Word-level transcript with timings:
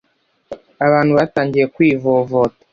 abantu 0.85 1.11
batangiye 1.19 1.65
kwivovota 1.73 2.63